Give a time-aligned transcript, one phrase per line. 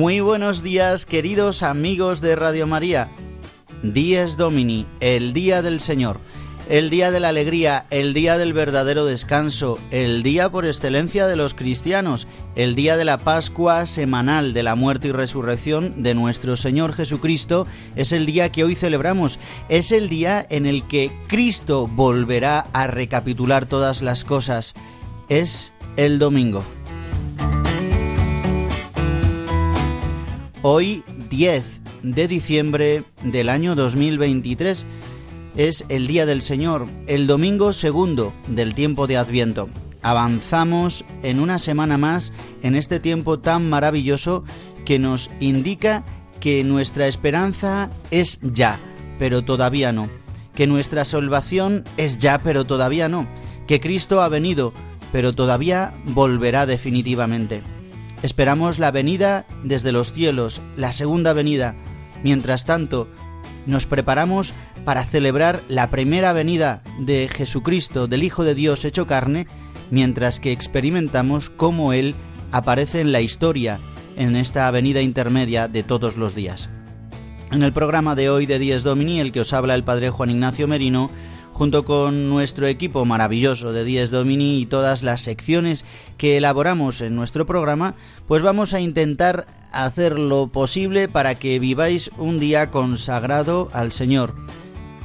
[0.00, 3.10] Muy buenos días, queridos amigos de Radio María.
[3.82, 6.20] Dies Domini, el día del Señor,
[6.70, 11.36] el día de la alegría, el día del verdadero descanso, el día por excelencia de
[11.36, 16.56] los cristianos, el día de la Pascua semanal de la muerte y resurrección de nuestro
[16.56, 21.86] Señor Jesucristo, es el día que hoy celebramos, es el día en el que Cristo
[21.86, 24.72] volverá a recapitular todas las cosas,
[25.28, 26.64] es el domingo.
[30.62, 34.84] Hoy 10 de diciembre del año 2023
[35.56, 39.70] es el Día del Señor, el domingo segundo del tiempo de Adviento.
[40.02, 44.44] Avanzamos en una semana más en este tiempo tan maravilloso
[44.84, 46.04] que nos indica
[46.40, 48.78] que nuestra esperanza es ya,
[49.18, 50.10] pero todavía no.
[50.54, 53.26] Que nuestra salvación es ya, pero todavía no.
[53.66, 54.74] Que Cristo ha venido,
[55.10, 57.62] pero todavía volverá definitivamente.
[58.22, 61.74] Esperamos la venida desde los cielos, la segunda venida.
[62.22, 63.08] Mientras tanto,
[63.66, 64.52] nos preparamos
[64.84, 69.46] para celebrar la primera venida de Jesucristo, del Hijo de Dios hecho carne,
[69.90, 72.14] mientras que experimentamos cómo Él
[72.52, 73.80] aparece en la historia,
[74.16, 76.68] en esta venida intermedia de todos los días.
[77.50, 80.30] En el programa de hoy de Dies Domini, el que os habla el Padre Juan
[80.30, 81.10] Ignacio Merino,
[81.60, 85.84] junto con nuestro equipo maravilloso de Dies Domini y todas las secciones
[86.16, 92.12] que elaboramos en nuestro programa, pues vamos a intentar hacer lo posible para que viváis
[92.16, 94.34] un día consagrado al Señor.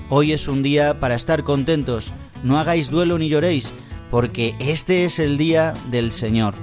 [0.10, 3.74] Hoy es un día para estar contentos, no hagáis duelo ni lloréis,
[4.10, 6.56] porque este es el día del Señor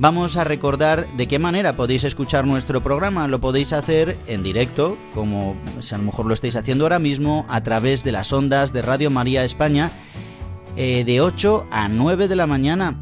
[0.00, 3.28] vamos a recordar de qué manera podéis escuchar nuestro programa.
[3.28, 7.62] Lo podéis hacer en directo, como a lo mejor lo estáis haciendo ahora mismo, a
[7.62, 9.90] través de las ondas de Radio María España,
[10.76, 12.98] eh, de 8 a 9 de la mañana,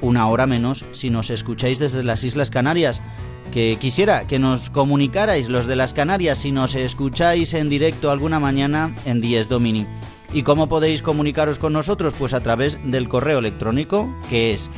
[0.00, 3.02] una hora menos si nos escucháis desde las Islas Canarias.
[3.50, 8.38] Que quisiera que nos comunicarais los de las Canarias si nos escucháis en directo alguna
[8.38, 9.86] mañana en Dies Domini.
[10.32, 12.14] ¿Y cómo podéis comunicaros con nosotros?
[12.18, 14.70] Pues a través del correo electrónico que es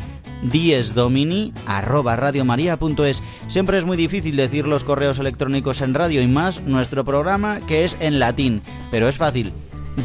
[0.42, 3.22] diesdomini@radiomaria.es.
[3.46, 7.84] Siempre es muy difícil decir los correos electrónicos en radio y más nuestro programa que
[7.84, 9.52] es en latín, pero es fácil.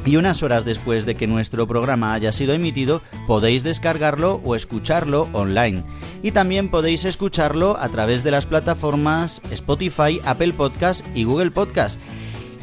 [0.05, 5.27] y unas horas después de que nuestro programa haya sido emitido podéis descargarlo o escucharlo
[5.33, 5.83] online.
[6.21, 11.99] Y también podéis escucharlo a través de las plataformas Spotify, Apple Podcast y Google Podcast.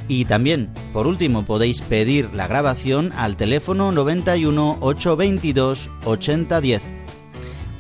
[0.09, 7.02] Y también, por último, podéis pedir la grabación al teléfono 91 822 8010.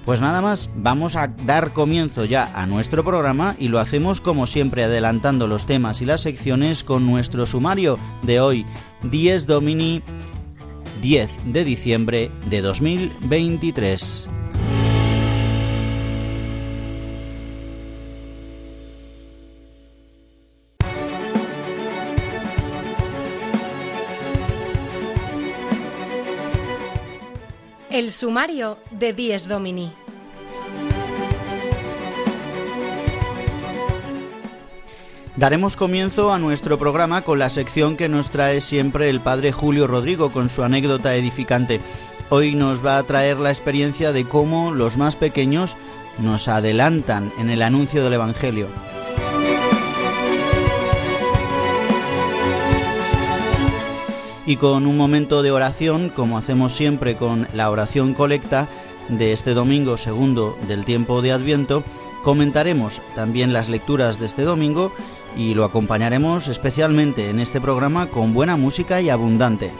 [0.04, 4.48] Pues nada más, vamos a dar comienzo ya a nuestro programa y lo hacemos como
[4.48, 8.66] siempre adelantando los temas y las secciones con nuestro sumario de hoy,
[9.04, 10.02] 10 Domini
[11.02, 14.28] 10 de diciembre de 2023.
[28.02, 29.92] El sumario de Dies Domini.
[35.36, 39.86] Daremos comienzo a nuestro programa con la sección que nos trae siempre el padre Julio
[39.86, 41.80] Rodrigo con su anécdota edificante.
[42.28, 45.76] Hoy nos va a traer la experiencia de cómo los más pequeños
[46.18, 48.66] nos adelantan en el anuncio del Evangelio.
[54.52, 58.68] Y con un momento de oración, como hacemos siempre con la oración colecta
[59.08, 61.82] de este domingo segundo del tiempo de Adviento,
[62.22, 64.92] comentaremos también las lecturas de este domingo
[65.38, 69.70] y lo acompañaremos especialmente en este programa con buena música y abundante.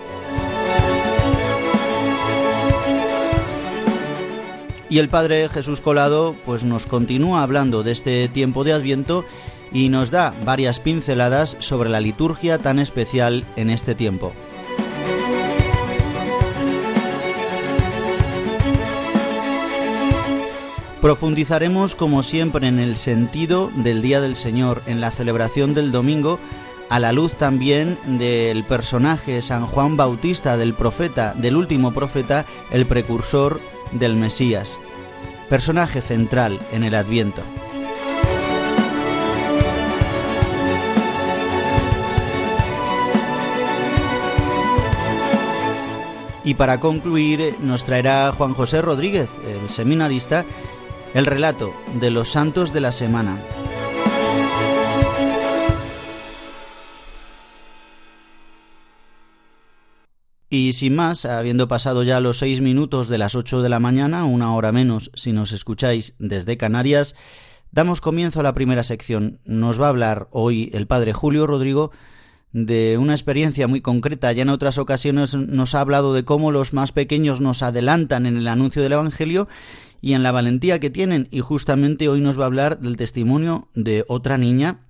[4.89, 9.27] Y el Padre Jesús Colado pues nos continúa hablando de este tiempo de Adviento
[9.71, 14.33] y nos da varias pinceladas sobre la liturgia tan especial en este tiempo.
[21.03, 26.39] Profundizaremos como siempre en el sentido del Día del Señor, en la celebración del domingo,
[26.91, 32.87] a la luz también del personaje San Juan Bautista, del profeta, del último profeta, el
[32.87, 33.61] precursor
[33.91, 34.79] del Mesías,
[35.49, 37.43] personaje central en el Adviento.
[46.45, 50.45] Y para concluir nos traerá Juan José Rodríguez, el seminarista,
[51.15, 53.39] el relato de los santos de la semana.
[60.49, 64.25] Y sin más, habiendo pasado ya los seis minutos de las ocho de la mañana,
[64.25, 67.15] una hora menos si nos escucháis desde Canarias,
[67.71, 69.41] damos comienzo a la primera sección.
[69.47, 71.91] Nos va a hablar hoy el padre Julio Rodrigo
[72.53, 74.31] de una experiencia muy concreta.
[74.33, 78.37] Ya en otras ocasiones nos ha hablado de cómo los más pequeños nos adelantan en
[78.37, 79.49] el anuncio del Evangelio
[80.03, 81.29] y en la valentía que tienen.
[81.31, 84.81] Y justamente hoy nos va a hablar del testimonio de otra niña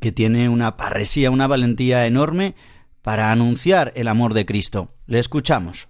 [0.00, 2.54] que tiene una parresía, una valentía enorme
[3.02, 4.94] para anunciar el amor de Cristo.
[5.06, 5.88] Le escuchamos.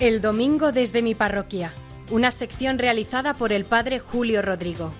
[0.00, 1.72] El domingo desde mi parroquia,
[2.10, 4.92] una sección realizada por el padre Julio Rodrigo.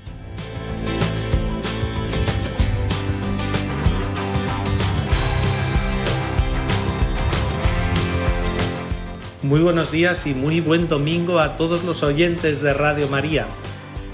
[9.48, 13.46] Muy buenos días y muy buen domingo a todos los oyentes de Radio María.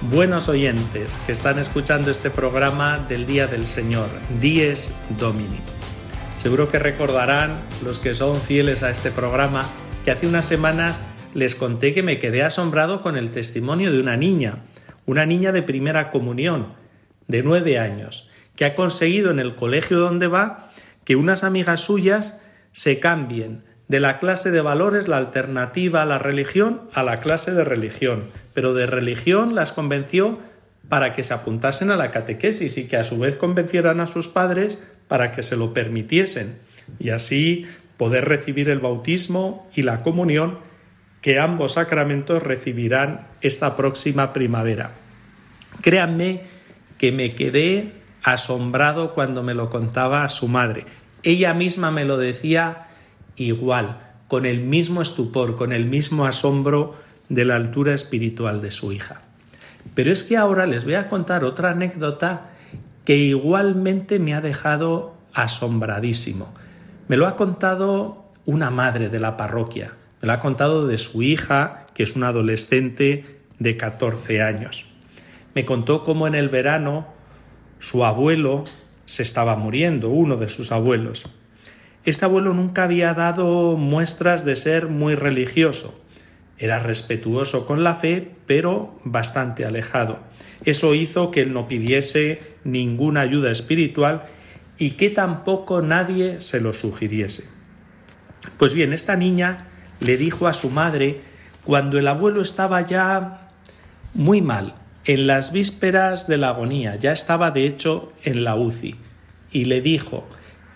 [0.03, 4.09] Buenos oyentes que están escuchando este programa del Día del Señor,
[4.41, 5.59] Dies Domini.
[6.37, 9.67] Seguro que recordarán los que son fieles a este programa
[10.05, 11.03] que hace unas semanas
[11.35, 14.63] les conté que me quedé asombrado con el testimonio de una niña,
[15.05, 16.75] una niña de primera comunión,
[17.27, 20.71] de nueve años, que ha conseguido en el colegio donde va
[21.05, 22.41] que unas amigas suyas
[22.71, 27.53] se cambien de la clase de valores, la alternativa a la religión, a la clase
[27.53, 28.31] de religión.
[28.55, 30.39] Pero de religión las convenció
[30.89, 34.29] para que se apuntasen a la catequesis y que a su vez convencieran a sus
[34.29, 36.59] padres para que se lo permitiesen
[36.99, 37.67] y así
[37.97, 40.59] poder recibir el bautismo y la comunión
[41.21, 44.93] que ambos sacramentos recibirán esta próxima primavera.
[45.81, 46.43] Créanme
[46.99, 47.93] que me quedé
[48.23, 50.85] asombrado cuando me lo contaba su madre.
[51.23, 52.89] Ella misma me lo decía
[53.37, 56.95] igual, con el mismo estupor, con el mismo asombro
[57.29, 59.23] de la altura espiritual de su hija.
[59.95, 62.51] Pero es que ahora les voy a contar otra anécdota
[63.05, 66.53] que igualmente me ha dejado asombradísimo.
[67.09, 71.23] Me lo ha contado una madre de la parroquia, me lo ha contado de su
[71.23, 74.87] hija, que es una adolescente de 14 años.
[75.55, 77.07] Me contó cómo en el verano
[77.79, 78.65] su abuelo
[79.05, 81.25] se estaba muriendo, uno de sus abuelos,
[82.05, 85.99] este abuelo nunca había dado muestras de ser muy religioso.
[86.59, 90.21] Era respetuoso con la fe, pero bastante alejado.
[90.65, 94.27] Eso hizo que él no pidiese ninguna ayuda espiritual
[94.79, 97.45] y que tampoco nadie se lo sugiriese.
[98.59, 99.67] Pues bien, esta niña
[100.01, 101.21] le dijo a su madre,
[101.65, 103.51] cuando el abuelo estaba ya
[104.13, 104.75] muy mal,
[105.07, 108.97] en las vísperas de la agonía, ya estaba de hecho en la UCI,
[109.51, 110.27] y le dijo,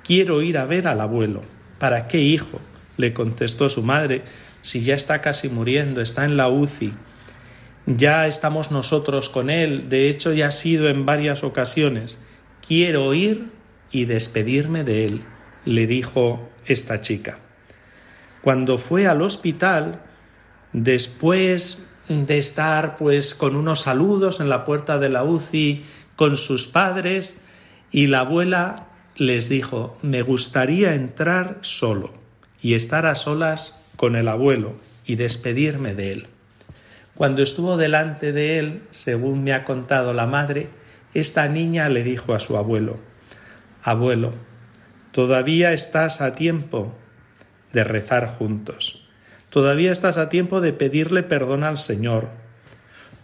[0.08, 1.42] Quiero ir a ver al abuelo.
[1.78, 2.62] ¿Para qué, hijo?
[2.96, 4.22] le contestó su madre,
[4.62, 6.94] si ya está casi muriendo, está en la UCI.
[7.84, 12.18] Ya estamos nosotros con él, de hecho ya ha sido en varias ocasiones.
[12.66, 13.52] Quiero ir
[13.90, 15.24] y despedirme de él,
[15.66, 17.38] le dijo esta chica.
[18.40, 20.00] Cuando fue al hospital,
[20.72, 25.84] después de estar pues con unos saludos en la puerta de la UCI
[26.16, 27.42] con sus padres,
[27.90, 28.87] y la abuela
[29.18, 32.14] les dijo, me gustaría entrar solo
[32.62, 36.26] y estar a solas con el abuelo y despedirme de él.
[37.16, 40.68] Cuando estuvo delante de él, según me ha contado la madre,
[41.14, 42.98] esta niña le dijo a su abuelo,
[43.82, 44.34] Abuelo,
[45.10, 46.94] todavía estás a tiempo
[47.72, 49.08] de rezar juntos,
[49.50, 52.28] todavía estás a tiempo de pedirle perdón al Señor,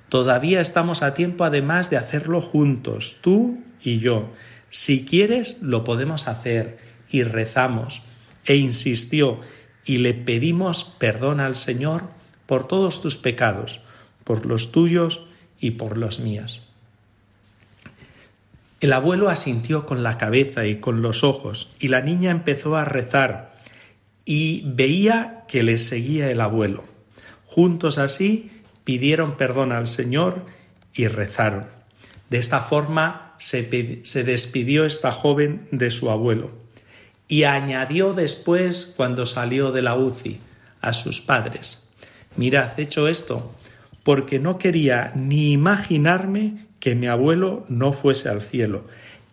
[0.08, 4.32] todavía estamos a tiempo además de hacerlo juntos, tú y yo,
[4.74, 6.78] si quieres, lo podemos hacer.
[7.08, 8.02] Y rezamos.
[8.44, 9.40] E insistió,
[9.84, 12.08] y le pedimos perdón al Señor
[12.46, 13.82] por todos tus pecados,
[14.24, 15.26] por los tuyos
[15.60, 16.60] y por los míos.
[18.80, 22.84] El abuelo asintió con la cabeza y con los ojos, y la niña empezó a
[22.84, 23.54] rezar,
[24.24, 26.82] y veía que le seguía el abuelo.
[27.46, 28.50] Juntos así
[28.82, 30.44] pidieron perdón al Señor
[30.92, 31.66] y rezaron.
[32.28, 33.62] De esta forma se,
[34.24, 36.52] despidió esta joven de su abuelo
[37.28, 40.40] y añadió después, cuando salió de la UCI,
[40.80, 41.88] a sus padres,
[42.36, 43.54] mirad, hecho esto,
[44.02, 48.84] porque no quería ni imaginarme que mi abuelo no fuese al cielo.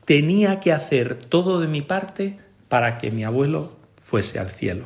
[0.06, 2.40] Tenía que hacer todo de mi parte
[2.70, 4.86] para que mi abuelo fuese al cielo.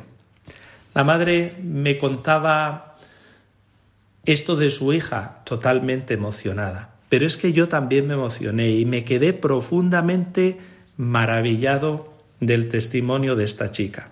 [0.94, 2.96] La madre me contaba
[4.24, 9.04] esto de su hija totalmente emocionada, pero es que yo también me emocioné y me
[9.04, 10.58] quedé profundamente
[10.96, 14.10] maravillado del testimonio de esta chica.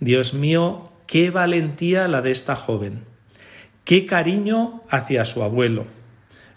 [0.00, 3.04] Dios mío, qué valentía la de esta joven,
[3.84, 5.86] qué cariño hacia su abuelo.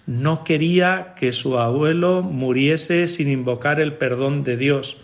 [0.06, 4.98] No quería que su abuelo muriese sin invocar el perdón de Dios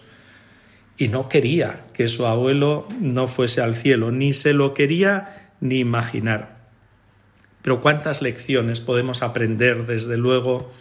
[0.98, 5.80] y no quería que su abuelo no fuese al cielo, ni se lo quería ni
[5.80, 6.55] imaginar.
[7.66, 10.72] Pero cuántas lecciones podemos aprender, desde luego,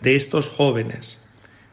[0.00, 1.26] de estos jóvenes,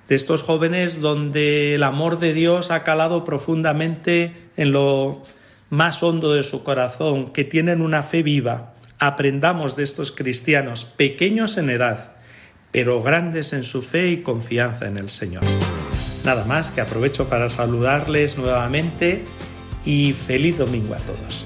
[0.07, 5.21] de estos jóvenes donde el amor de Dios ha calado profundamente en lo
[5.69, 8.73] más hondo de su corazón, que tienen una fe viva.
[8.97, 12.13] Aprendamos de estos cristianos, pequeños en edad,
[12.71, 15.43] pero grandes en su fe y confianza en el Señor.
[16.25, 19.25] Nada más que aprovecho para saludarles nuevamente
[19.85, 21.45] y feliz domingo a todos.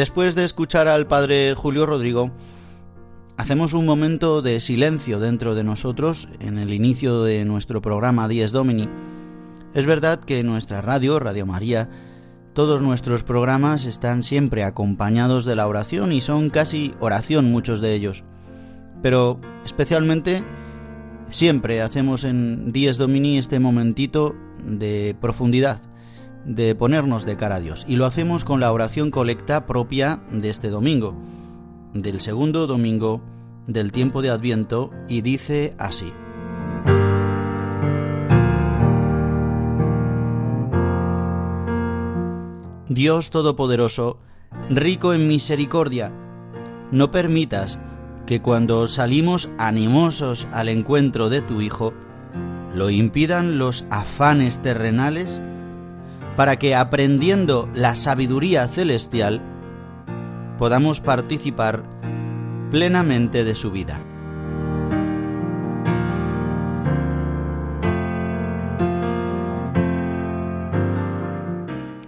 [0.00, 2.30] Después de escuchar al padre Julio Rodrigo,
[3.36, 8.50] hacemos un momento de silencio dentro de nosotros en el inicio de nuestro programa Dies
[8.50, 8.88] Domini.
[9.74, 11.90] Es verdad que nuestra radio, Radio María,
[12.54, 17.92] todos nuestros programas están siempre acompañados de la oración y son casi oración muchos de
[17.92, 18.24] ellos.
[19.02, 20.42] Pero especialmente
[21.28, 25.82] siempre hacemos en Dies Domini este momentito de profundidad,
[26.44, 27.84] de ponernos de cara a Dios.
[27.88, 31.14] Y lo hacemos con la oración colecta propia de este domingo,
[31.94, 33.22] del segundo domingo
[33.66, 36.12] del tiempo de Adviento, y dice así.
[42.88, 44.18] Dios Todopoderoso,
[44.68, 46.12] rico en misericordia,
[46.90, 47.78] no permitas
[48.26, 51.92] que cuando salimos animosos al encuentro de tu Hijo,
[52.74, 55.40] lo impidan los afanes terrenales
[56.40, 59.42] para que aprendiendo la sabiduría celestial
[60.56, 61.82] podamos participar
[62.70, 64.00] plenamente de su vida.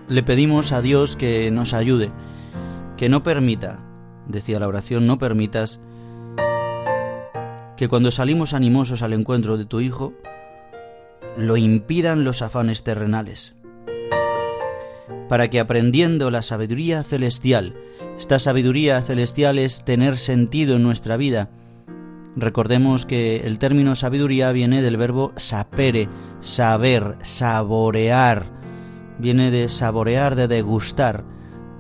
[0.09, 2.11] Le pedimos a Dios que nos ayude,
[2.97, 3.81] que no permita,
[4.29, 5.79] decía la oración, no permitas
[7.77, 10.15] que cuando salimos animosos al encuentro de tu Hijo,
[11.37, 13.57] lo impidan los afanes terrenales
[15.33, 17.73] para que aprendiendo la sabiduría celestial,
[18.19, 21.49] esta sabiduría celestial es tener sentido en nuestra vida.
[22.37, 26.11] Recordemos que el término sabiduría viene del verbo sapere,
[26.41, 28.45] saber, saborear.
[29.19, 31.25] Viene de saborear, de degustar.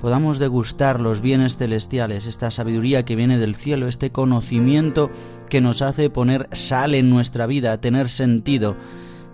[0.00, 5.10] Podamos degustar los bienes celestiales, esta sabiduría que viene del cielo, este conocimiento
[5.50, 8.78] que nos hace poner sal en nuestra vida, tener sentido,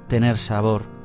[0.09, 0.98] tener sabor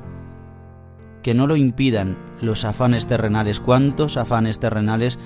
[1.24, 3.58] que no lo impidan los afanes terrenales.
[3.58, 5.18] ¿Cuántos afanes terrenales?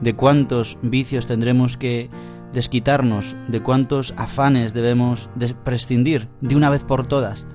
[0.00, 2.10] ¿De cuántos vicios tendremos que
[2.52, 3.36] desquitarnos?
[3.46, 5.30] ¿De cuántos afanes debemos
[5.64, 7.46] prescindir de una vez por todas?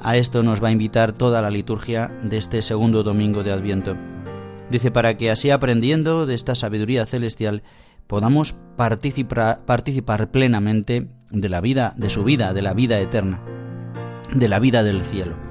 [0.00, 3.94] A esto nos va a invitar toda la liturgia de este segundo domingo de Adviento.
[4.70, 7.62] Dice, para que así aprendiendo de esta sabiduría celestial
[8.06, 13.42] podamos participar, participar plenamente de la vida, de su vida, de la vida eterna,
[14.32, 15.45] de la vida del cielo.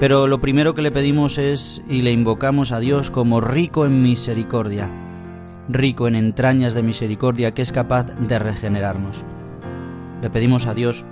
[0.00, 4.02] Pero lo primero que le pedimos es y le invocamos a Dios como rico en
[4.02, 4.90] misericordia,
[5.68, 9.24] rico en entrañas de misericordia que es capaz de regenerarnos.
[10.20, 11.04] Le pedimos a Dios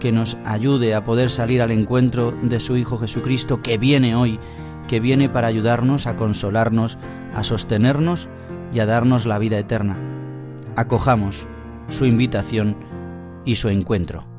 [0.00, 4.38] que nos ayude a poder salir al encuentro de su Hijo Jesucristo que viene hoy,
[4.86, 6.96] que viene para ayudarnos a consolarnos,
[7.34, 8.28] a sostenernos
[8.72, 9.98] y a darnos la vida eterna.
[10.76, 11.46] Acojamos
[11.90, 12.76] su invitación
[13.44, 14.37] y su encuentro.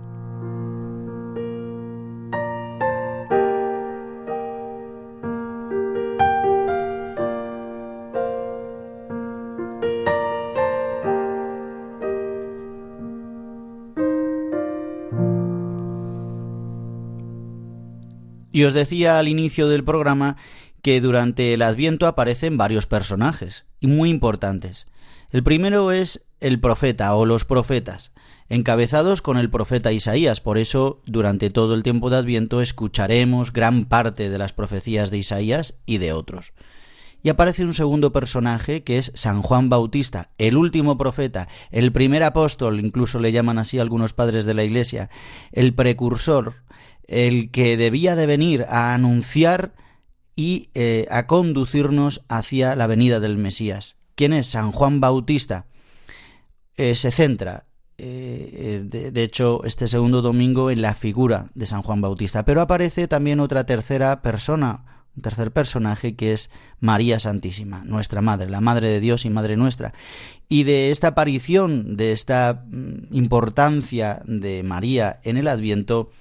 [18.60, 20.36] Y os decía al inicio del programa
[20.82, 24.86] que durante el Adviento aparecen varios personajes, y muy importantes.
[25.32, 28.12] El primero es el profeta o los profetas,
[28.50, 30.42] encabezados con el profeta Isaías.
[30.42, 35.20] Por eso, durante todo el tiempo de Adviento escucharemos gran parte de las profecías de
[35.20, 36.52] Isaías y de otros.
[37.24, 42.24] Y aparece un segundo personaje que es San Juan Bautista, el último profeta, el primer
[42.24, 45.10] apóstol, incluso le llaman así algunos padres de la Iglesia,
[45.54, 46.56] el precursor,
[47.10, 49.74] el que debía de venir a anunciar
[50.36, 53.98] y eh, a conducirnos hacia la venida del Mesías.
[54.16, 55.66] ¿Quién es San Juan Bautista?
[56.78, 57.66] Eh, se centra,
[57.98, 63.08] eh, de, hecho, este segundo domingo en la figura de San Juan Bautista, pero aparece
[63.08, 68.90] también otra tercera persona, un tercer personaje que es María Santísima, nuestra Madre, la Madre
[68.90, 69.94] de Dios y Madre nuestra.
[70.48, 76.12] Y de esta aparición, de esta mm, importancia de María en el Adviento,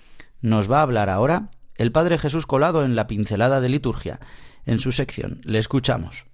[0.41, 4.21] nos va a hablar ahora el Padre Jesús Colado en la pincelada de liturgia.
[4.67, 6.27] En su sección, le escuchamos.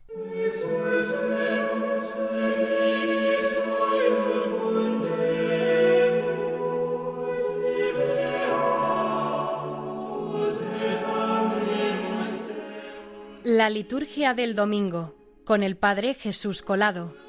[13.44, 17.23] La liturgia del domingo con el Padre Jesús Colado.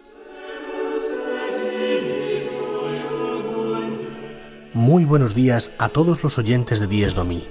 [4.75, 7.47] Muy buenos días a todos los oyentes de Dies Domini.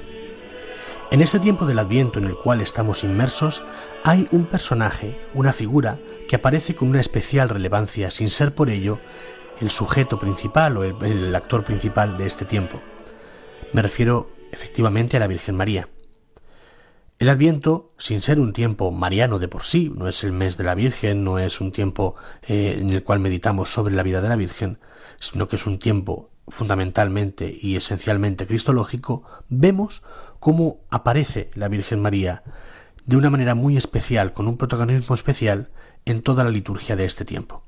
[1.10, 3.62] En este tiempo del Adviento en el cual estamos inmersos,
[4.04, 9.00] hay un personaje, una figura, que aparece con una especial relevancia sin ser por ello
[9.58, 12.82] el sujeto principal o el, actor principal de este tiempo.
[13.72, 15.88] Me refiero efectivamente a la Virgen María.
[17.18, 20.64] El Adviento, sin ser un tiempo mariano de por sí, no es el mes de
[20.64, 24.28] la Virgen, no es un tiempo eh, en el cual meditamos sobre la vida de
[24.28, 24.78] la Virgen,
[25.18, 30.02] sino que es un tiempo fundamentalmente y esencialmente cristológico, vemos
[30.40, 32.42] cómo aparece la Virgen María
[33.07, 35.70] de una manera muy especial, con un protagonismo especial
[36.04, 37.62] en toda la liturgia de este tiempo.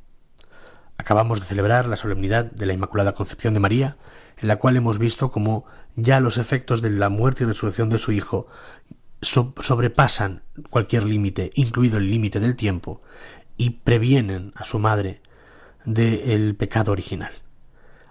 [0.99, 3.97] Acabamos de celebrar la solemnidad de la Inmaculada Concepción de María,
[4.39, 7.99] en la cual hemos visto cómo ya los efectos de la muerte y resurrección de
[7.99, 8.47] su Hijo
[9.21, 13.03] sobrepasan cualquier límite, incluido el límite del tiempo,
[13.57, 15.23] y previenen a su madre
[15.85, 17.33] del pecado original.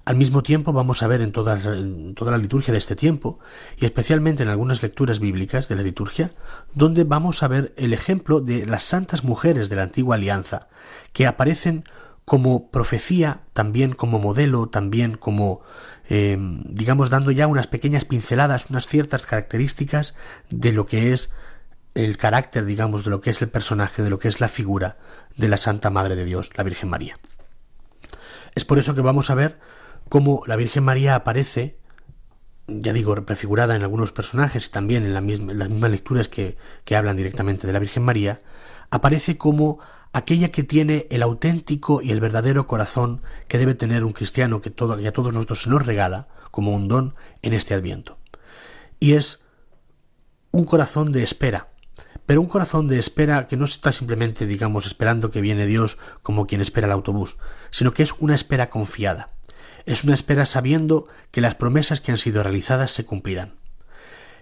[0.05, 3.39] Al mismo tiempo vamos a ver en toda, la liturgia de este tiempo,
[3.77, 6.31] y especialmente en algunas lecturas bíblicas de la liturgia,
[6.75, 10.67] donde vamos a ver el ejemplo de las santas mujeres de la antigua alianza,
[11.11, 11.85] que aparecen
[12.23, 15.61] como profecía, también como modelo, también como,
[16.07, 20.13] eh, digamos, dando ya unas pequeñas pinceladas, unas ciertas características
[20.51, 21.31] de lo que es
[21.95, 24.97] el carácter, digamos, de lo que es el personaje, de lo que es la figura
[25.35, 27.17] de la Santa Madre de Dios, la Virgen María.
[28.53, 29.57] Es por eso que vamos a ver
[30.09, 31.77] cómo la Virgen María aparece,
[32.67, 36.57] ya digo, prefigurada en algunos personajes y también en, las mismas lecturas que,
[36.95, 38.39] hablan directamente de la Virgen María,
[38.89, 39.79] aparece como
[40.13, 44.69] aquella que tiene el auténtico y el verdadero corazón que debe tener un cristiano que,
[44.69, 48.17] todo, que a todos nosotros se nos regala como un don en este adviento.
[48.99, 49.43] Y es
[50.51, 51.67] un corazón de espera,
[52.25, 56.47] pero un corazón de espera que no está simplemente, digamos, esperando que viene Dios como
[56.47, 57.37] quien espera el autobús,
[57.69, 59.34] sino que es una espera confiada.
[59.85, 63.55] Es una espera sabiendo que las promesas que han sido realizadas se cumplirán.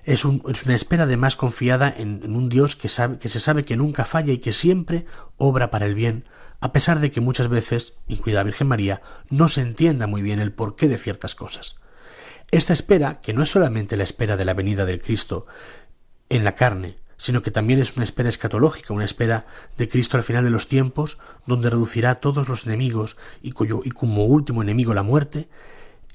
[0.03, 3.77] Es, una espera de más confiada en, un Dios que, sabe, que se sabe que
[3.77, 5.05] nunca falla y que siempre
[5.37, 6.25] obra para el bien,
[6.59, 10.39] a pesar de que muchas veces, incluida la Virgen María, no se entienda muy bien
[10.39, 11.77] el porqué de ciertas cosas.
[12.51, 15.47] Esta espera, que no es solamente la espera de la venida del Cristo
[16.29, 19.45] en la carne, sino que también es una espera escatológica, una espera
[19.77, 23.79] de Cristo al final de los tiempos, donde reducirá a todos los enemigos y, cuyo,
[23.85, 25.47] y como último enemigo la muerte,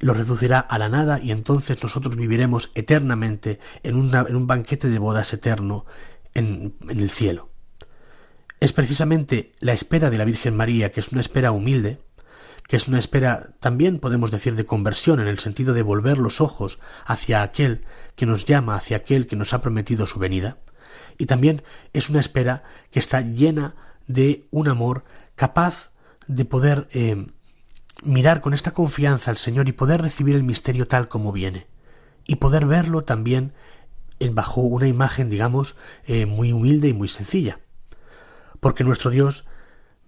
[0.00, 4.98] los reducirá a la nada y entonces nosotros viviremos eternamente en, en un banquete de
[4.98, 5.86] bodas eterno
[6.34, 7.48] en, en el cielo.
[8.60, 12.02] Es precisamente la espera de la Virgen María, que es una espera humilde,
[12.66, 16.42] que es una espera también podemos decir de conversión en el sentido de volver los
[16.42, 20.58] ojos hacia aquel que nos llama, hacia aquel que nos ha prometido su venida,
[21.18, 23.74] y también es una espera que está llena
[24.06, 25.04] de un amor
[25.34, 25.90] capaz
[26.26, 27.26] de poder eh,
[28.02, 31.66] mirar con esta confianza al Señor y poder recibir el misterio tal como viene.
[32.30, 33.54] y poder verlo también
[34.32, 35.76] bajo una imagen, digamos,
[36.06, 37.60] eh, muy humilde y muy sencilla.
[38.60, 39.46] Porque nuestro Dios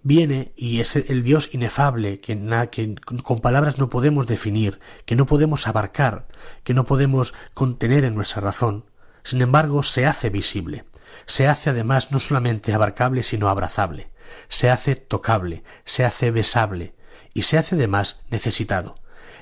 [0.02, 2.36] viene y es el Dios inefable que,
[2.70, 6.26] que, con palabras no podemos definir, que no podemos abarcar,
[6.64, 8.84] que no podemos contener en nuestra razón.
[9.22, 10.84] Sin embargo, se hace visible,
[11.26, 14.10] se hace además no solamente abarcable, sino abrazable,
[14.48, 16.94] se hace tocable, se hace besable
[17.34, 18.98] y se hace además necesitado,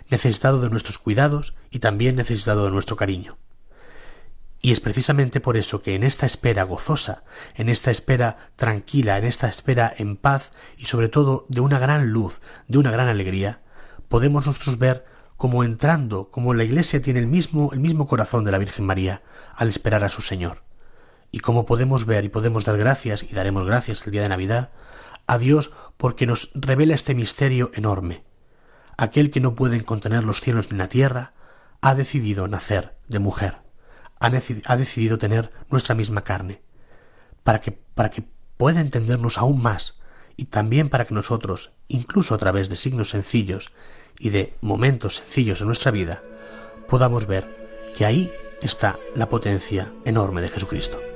[0.08, 3.38] necesitado de nuestros cuidados y también necesitado de nuestro cariño.
[4.60, 7.22] Y es precisamente por eso que en esta espera gozosa,
[7.54, 12.10] en esta espera tranquila, en esta espera en paz y sobre todo de una gran
[12.10, 13.60] luz, de una gran alegría,
[14.08, 15.04] podemos nosotros ver
[15.36, 19.22] como entrando, como la Iglesia tiene el mismo, el mismo corazón de la Virgen María
[19.54, 20.64] al esperar a su Señor.
[21.30, 24.70] Y cómo podemos ver y podemos dar gracias, y daremos gracias el día de Navidad,
[25.26, 28.24] a Dios porque nos revela este misterio enorme.
[28.96, 31.34] Aquel que no puede contener los cielos ni la tierra,
[31.80, 33.68] ha decidido nacer de mujer
[34.20, 36.62] ha, decidido tener nuestra misma carne,
[37.44, 38.24] para que, para que
[38.56, 39.94] pueda entendernos aún más
[40.36, 43.72] y también para que nosotros, incluso a través de signos sencillos
[44.18, 46.22] y de momentos sencillos en nuestra vida,
[46.88, 51.07] podamos ver que ahí está la potencia enorme de Jesucristo.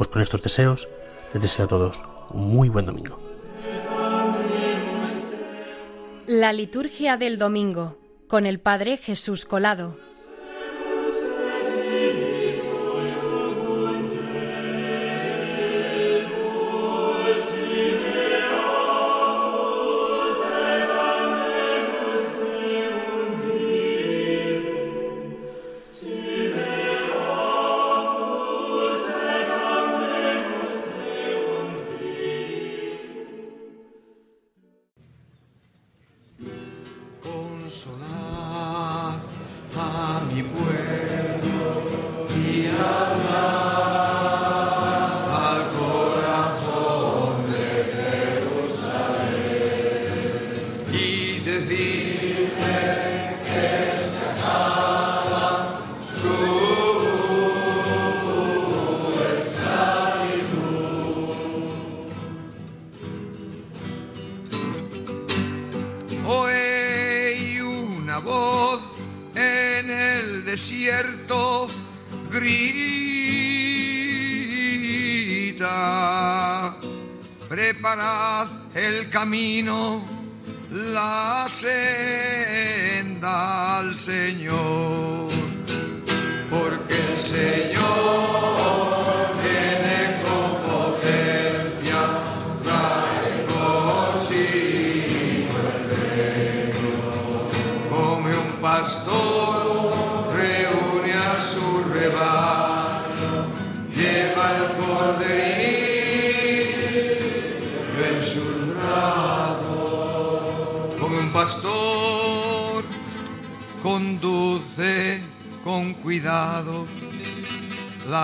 [0.00, 0.88] Pues con estos deseos
[1.34, 3.20] les deseo a todos un muy buen domingo.
[6.26, 9.98] La liturgia del domingo con el Padre Jesús Colado.
[40.30, 40.79] Preparad
[79.20, 79.79] camino,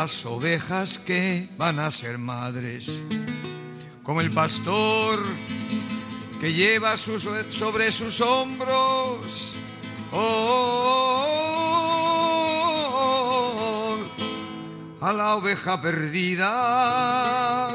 [0.03, 2.91] las ovejas que van a ser madres,
[4.03, 5.25] como el pastor
[6.39, 9.55] que lleva sobre sus hombros
[10.13, 11.17] oh,
[15.01, 17.75] a la oveja perdida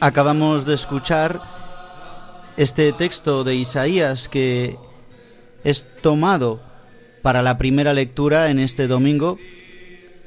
[0.00, 1.53] Acabamos de escuchar
[2.56, 4.78] este texto de Isaías que
[5.64, 6.62] es tomado
[7.22, 9.38] para la primera lectura en este domingo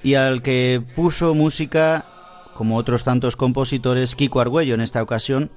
[0.03, 2.05] y al que puso música,
[2.53, 5.51] como otros tantos compositores, Kiko Argüello en esta ocasión,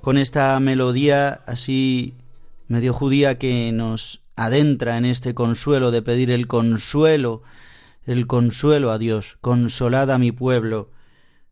[0.00, 2.14] con esta melodía así
[2.68, 7.42] medio judía que nos adentra en este consuelo de pedir el consuelo,
[8.06, 10.90] el consuelo a Dios, consolad a mi pueblo,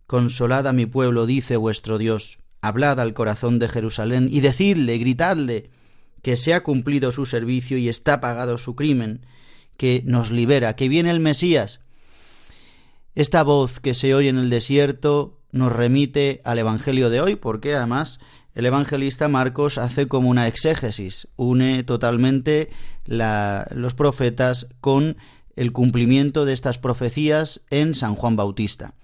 [0.06, 5.70] Consolad a mi pueblo, dice vuestro Dios, hablad al corazón de Jerusalén y decidle, gritadle,
[6.22, 9.24] que se ha cumplido su servicio y está pagado su crimen,
[9.76, 11.80] que nos libera, que viene el Mesías.
[13.14, 17.74] Esta voz que se oye en el desierto nos remite al Evangelio de hoy, porque
[17.74, 18.18] además
[18.56, 22.70] el evangelista Marcos hace como una exégesis, une totalmente
[23.06, 25.18] los profetas con
[25.56, 28.94] el cumplimiento de estas profecías en San Juan Bautista.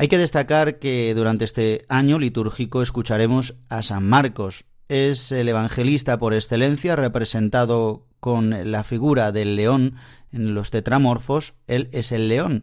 [0.00, 4.64] Hay que destacar que durante este año litúrgico escucharemos a San Marcos.
[4.86, 9.96] Es el evangelista por excelencia representado con la figura del león
[10.30, 11.54] en los tetramorfos.
[11.66, 12.62] Él es el león.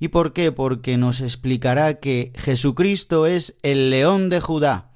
[0.00, 0.50] ¿Y por qué?
[0.50, 4.90] Porque nos explicará que Jesucristo es el león de Judá.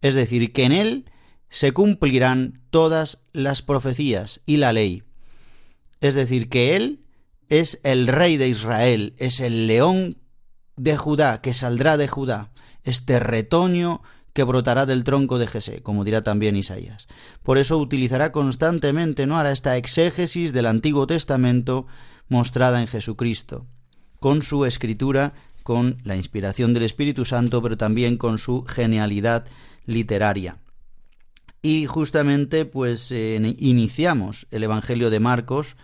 [0.00, 1.10] es decir, que en él
[1.48, 5.02] se cumplirán todas las profecías y la ley.
[6.00, 7.00] Es decir, que él
[7.48, 10.18] es el rey de Israel, es el león
[10.78, 12.50] de Judá, que saldrá de Judá,
[12.84, 17.08] este retoño que brotará del tronco de Jesé, como dirá también Isaías.
[17.42, 19.38] Por eso utilizará constantemente, ¿no?
[19.38, 21.86] Hará esta exégesis del Antiguo Testamento
[22.28, 23.66] mostrada en Jesucristo,
[24.20, 25.32] con su escritura,
[25.64, 29.44] con la inspiración del Espíritu Santo, pero también con su genialidad
[29.86, 30.58] literaria.
[31.60, 35.76] Y justamente, pues, iniciamos el Evangelio de Marcos,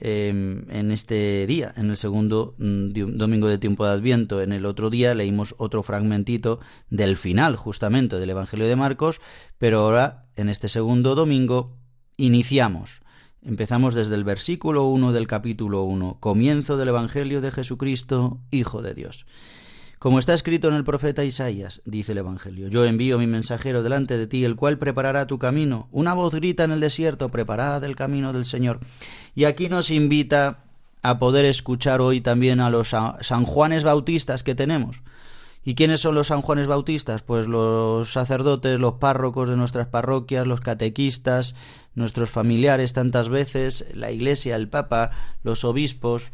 [0.00, 4.42] Em, en este día, en el segundo mm, domingo de tiempo de Adviento.
[4.42, 6.58] En el otro día leímos otro fragmentito
[6.90, 9.20] del final, justamente, del Evangelio de Marcos,
[9.56, 11.76] pero ahora, en este segundo domingo,
[12.16, 13.02] iniciamos.
[13.40, 18.94] Empezamos desde el versículo 1 del capítulo 1, comienzo del Evangelio de Jesucristo, Hijo de
[18.94, 19.26] Dios.
[20.04, 24.18] Como está escrito en el profeta Isaías, dice el Evangelio, yo envío mi mensajero delante
[24.18, 25.88] de ti, el cual preparará tu camino.
[25.92, 28.80] Una voz grita en el desierto, preparad el camino del Señor.
[29.34, 30.58] Y aquí nos invita
[31.02, 35.00] a poder escuchar hoy también a los San Juanes Bautistas que tenemos.
[35.64, 37.22] ¿Y quiénes son los San Juanes Bautistas?
[37.22, 41.54] Pues los sacerdotes, los párrocos de nuestras parroquias, los catequistas,
[41.94, 45.12] nuestros familiares tantas veces, la Iglesia, el Papa,
[45.44, 46.30] los obispos,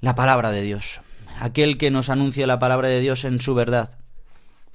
[0.00, 1.02] la palabra de Dios
[1.38, 3.98] aquel que nos anuncia la palabra de Dios en su verdad.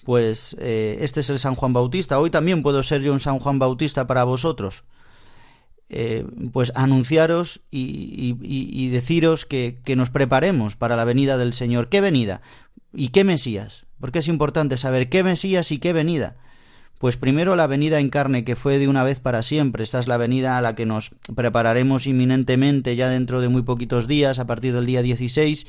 [0.03, 2.19] Pues eh, este es el San Juan Bautista.
[2.19, 4.83] Hoy también puedo ser yo un San Juan Bautista para vosotros.
[5.89, 11.89] Eh, pues anunciaros y, deciros que, que, nos preparemos para la venida del Señor.
[11.89, 12.41] ¿Qué venida?
[12.93, 13.85] ¿Y qué Mesías?
[13.99, 16.37] Porque es importante saber qué Mesías y qué venida.
[16.99, 19.83] Pues primero la venida en carne que fue de una vez para siempre.
[19.83, 24.07] Esta es la venida a la que nos prepararemos inminentemente ya dentro de muy poquitos
[24.07, 25.67] días, a partir del día 16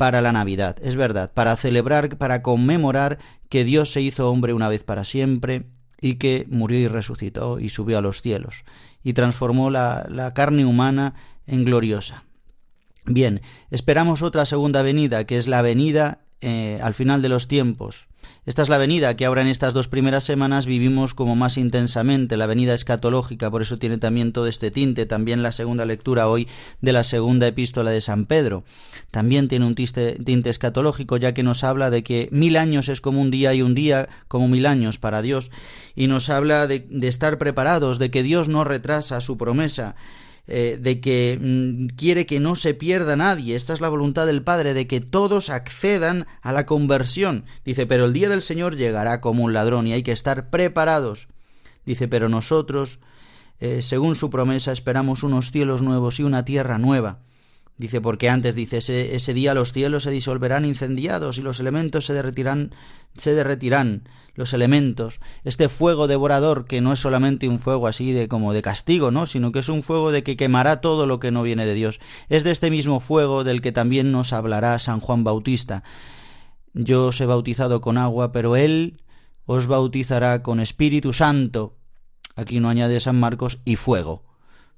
[0.00, 3.18] para la Navidad, es verdad, para celebrar, para conmemorar
[3.50, 5.66] que Dios se hizo hombre una vez para siempre
[6.00, 8.64] y que murió y resucitó y subió a los cielos
[9.04, 12.24] y transformó la, carne humana en gloriosa.
[13.04, 18.06] Bien, esperamos otra segunda venida, que es la venida eh, al final de los tiempos.
[18.46, 22.38] Esta es la venida que ahora en estas dos primeras semanas vivimos como más intensamente,
[22.38, 26.48] la venida escatológica, por eso tiene también todo este tinte, también la segunda lectura hoy
[26.80, 28.64] de la segunda epístola de San Pedro.
[29.10, 33.20] También tiene un tinte, escatológico, ya que nos habla de que mil años es como
[33.20, 35.50] un día y un día como mil años para Dios,
[35.94, 39.96] y nos habla de estar preparados, de que Dios no retrasa su promesa,
[40.46, 43.54] eh, de que mm, quiere que no se pierda nadie.
[43.54, 47.44] Esta es la voluntad del Padre, de que todos accedan a la conversión.
[47.64, 51.28] Dice, pero el día del Señor llegará como un ladrón y hay que estar preparados.
[51.86, 52.98] Dice, pero nosotros,
[53.60, 57.20] eh, según su promesa, esperamos unos cielos nuevos y una tierra nueva.
[57.78, 62.04] Dice, porque antes dice, ese, ese, día los cielos se disolverán incendiados y los elementos
[62.04, 62.74] se derretirán,
[63.16, 64.02] se derretirán,
[64.40, 68.62] los elementos, este fuego devorador que no es solamente un fuego así de como de
[68.62, 69.26] castigo, ¿no?
[69.26, 72.00] sino que es un fuego de que quemará todo lo que no viene de Dios.
[72.28, 75.84] Es de este mismo fuego del que también nos hablará San Juan Bautista.
[76.74, 79.02] Yo os he bautizado con agua, pero él
[79.44, 81.76] os bautizará con Espíritu Santo.
[82.34, 84.24] Aquí no añade San Marcos y fuego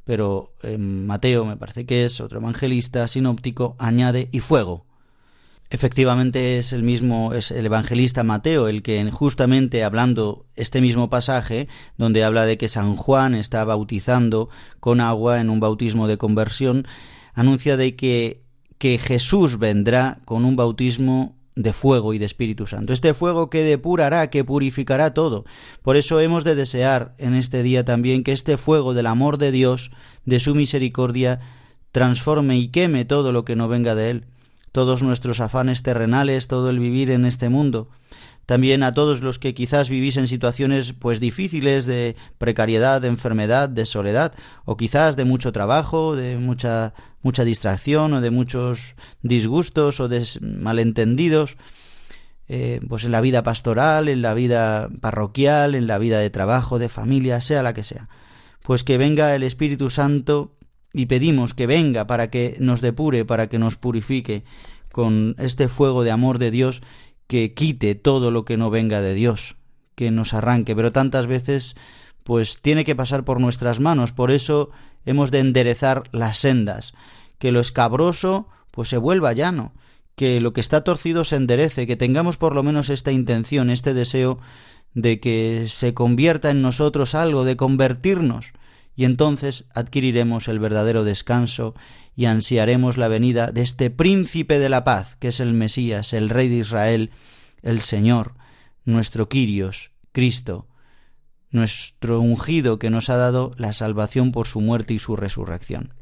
[0.05, 4.87] pero Mateo me parece que es otro evangelista sinóptico, añade y fuego.
[5.73, 11.67] Efectivamente es el mismo, es el evangelista Mateo el que justamente hablando este mismo pasaje,
[11.97, 16.87] donde habla de que San Juan está bautizando con agua en un bautismo de conversión,
[17.33, 18.43] anuncia de que,
[18.77, 22.93] que Jesús vendrá con un bautismo de fuego y de Espíritu Santo.
[22.93, 25.47] Este fuego que depurará, que purificará todo.
[25.81, 29.51] Por eso hemos de desear en este día también que este fuego del amor de
[29.51, 29.91] Dios,
[30.27, 31.41] de su misericordia,
[31.93, 34.25] transforme y queme todo lo que no venga de Él,
[34.73, 37.89] todos nuestros afanes terrenales, todo el vivir en este mundo.
[38.47, 43.69] También a todos los que quizás vivís en situaciones pues difíciles de precariedad, de enfermedad,
[43.69, 50.01] de soledad, o quizás de mucho trabajo, de mucha mucha distracción o de muchos disgustos
[50.01, 51.57] o de malentendidos,
[52.49, 56.79] eh, pues en la vida pastoral, en la vida parroquial, en la vida de trabajo,
[56.79, 58.09] de familia, sea la que sea.
[58.63, 60.57] Pues que venga el Espíritu Santo
[60.93, 64.45] y pedimos que venga para que nos depure, para que nos purifique
[64.93, 66.83] con este fuego de amor de Dios
[67.27, 69.57] que quite todo lo que no venga de Dios,
[69.95, 71.77] que nos arranque, pero tantas veces
[72.25, 74.71] pues tiene que pasar por nuestras manos, por eso
[75.07, 76.93] hemos de enderezar las sendas,
[77.39, 79.73] que lo escabroso pues se vuelva llano,
[80.15, 83.95] que lo que está torcido se enderece, que tengamos por lo menos esta intención, este
[83.95, 84.39] deseo
[84.95, 88.53] de que se convierta en nosotros algo, de convertirnos,
[88.95, 91.75] y entonces adquiriremos el verdadero descanso
[92.15, 96.29] y ansiaremos la venida de este príncipe de la paz, que es el Mesías, el
[96.29, 97.11] Rey de Israel,
[97.63, 98.35] el Señor,
[98.85, 100.67] nuestro Quirios, Cristo,
[101.51, 105.95] nuestro ungido que nos ha dado la salvación por su muerte y su resurrección.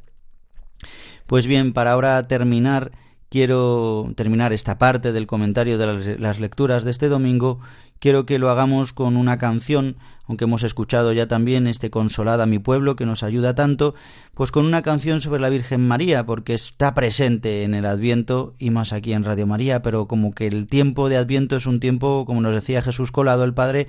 [1.26, 2.92] Pues bien, para ahora terminar,
[3.28, 7.60] quiero terminar esta parte del comentario de las, lecturas de este domingo,
[8.00, 12.58] quiero que lo hagamos con una canción, aunque hemos escuchado ya también este Consolada mi
[12.58, 13.94] pueblo que nos ayuda tanto,
[14.34, 18.70] pues con una canción sobre la Virgen María, porque está presente en el Adviento y
[18.70, 22.24] más aquí en Radio María, pero como que el tiempo de Adviento es un tiempo,
[22.26, 23.88] como nos decía Jesús Colado, el Padre,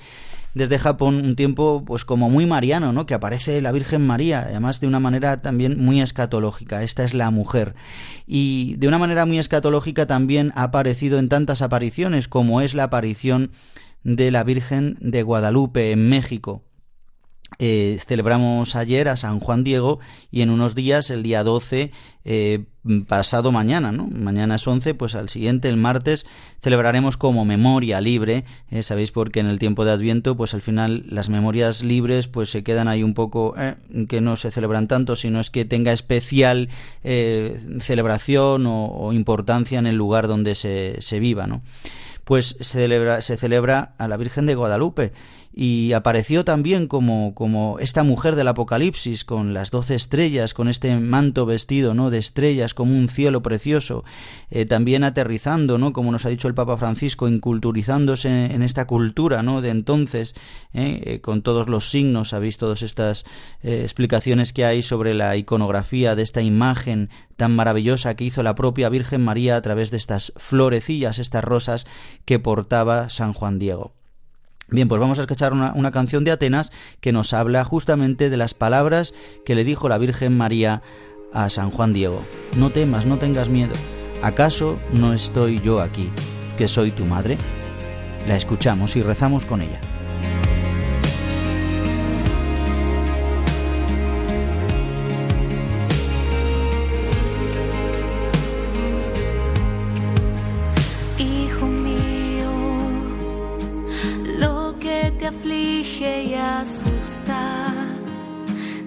[0.53, 3.05] desde Japón un tiempo pues como muy mariano, ¿no?
[3.05, 6.83] Que aparece la Virgen María, además de una manera también muy escatológica.
[6.83, 7.75] Esta es la mujer.
[8.27, 12.83] Y de una manera muy escatológica también ha aparecido en tantas apariciones como es la
[12.83, 13.51] aparición
[14.03, 16.63] de la Virgen de Guadalupe en México.
[17.59, 19.99] Eh, celebramos ayer a San Juan Diego
[20.31, 21.91] y en unos días, el día 12,
[22.23, 22.63] eh,
[23.07, 24.07] pasado mañana, ¿no?
[24.07, 26.25] Mañana es 11, pues al siguiente, el martes,
[26.61, 28.45] celebraremos como memoria libre.
[28.71, 32.49] Eh, Sabéis porque en el tiempo de Adviento, pues al final las memorias libres pues
[32.49, 33.53] se quedan ahí un poco
[34.07, 36.69] que no se celebran tanto, sino es que tenga especial
[37.03, 41.61] celebración o, o, importancia en el lugar donde se, se viva, ¿no?
[42.31, 45.11] Pues se celebra, se celebra a la Virgen de Guadalupe
[45.53, 50.95] y apareció también como, como esta mujer del Apocalipsis con las doce estrellas, con este
[50.97, 52.09] manto vestido ¿no?
[52.09, 54.05] de estrellas como un cielo precioso,
[54.49, 55.91] eh, también aterrizando, ¿no?
[55.91, 59.61] como nos ha dicho el Papa Francisco, inculturizándose en esta cultura ¿no?
[59.61, 60.35] de entonces,
[60.73, 61.01] ¿eh?
[61.03, 63.25] Eh, con todos los signos, sabéis todas estas
[63.63, 68.89] explicaciones que hay sobre la iconografía de esta imagen tan maravillosa que hizo la propia
[68.89, 71.85] Virgen María a través de estas florecillas, estas rosas
[72.25, 74.00] que portaba San Juan Diego.
[74.71, 78.53] Bien, pues vamos a escuchar una, canción de Atenas que nos habla justamente de las
[78.53, 79.13] palabras
[79.45, 80.81] que le dijo la Virgen María
[81.33, 82.23] a San Juan Diego.
[82.55, 83.73] No temas, no tengas miedo.
[84.23, 86.09] ¿Acaso no estoy yo aquí,
[86.57, 87.37] que soy tu madre?
[88.29, 89.81] La escuchamos y rezamos con ella.
[105.83, 107.73] Y asusta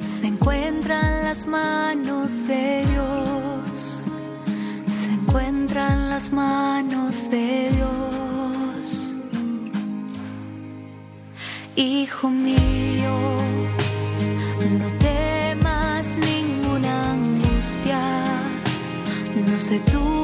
[0.05, 4.05] se encuentran las manos de Dios,
[4.87, 9.17] se encuentran las manos de Dios.
[11.75, 13.19] Hijo mío,
[14.79, 18.03] no temas ninguna angustia,
[19.49, 20.24] no se turbe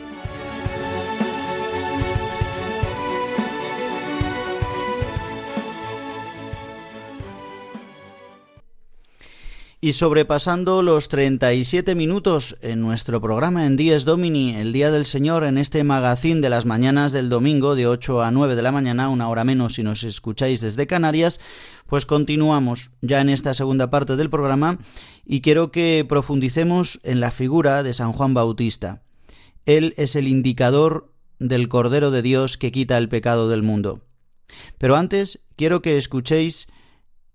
[9.83, 15.43] Y sobrepasando los 37 minutos en nuestro programa en Dies Domini, el Día del Señor,
[15.43, 19.09] en este magazín de las mañanas del domingo de 8 a 9 de la mañana,
[19.09, 21.41] una hora menos si nos escucháis desde Canarias,
[21.87, 24.77] pues continuamos ya en esta segunda parte del programa
[25.25, 29.01] y quiero que profundicemos en la figura de San Juan Bautista.
[29.65, 34.01] Él es el indicador del Cordero de Dios que quita el pecado del mundo.
[34.77, 36.67] Pero antes quiero que escuchéis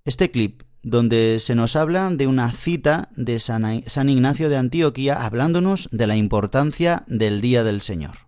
[0.04, 5.88] este clip donde se nos habla de una cita de San, Ignacio de Antioquía hablándonos
[5.90, 8.18] de la importancia del Día del Señor.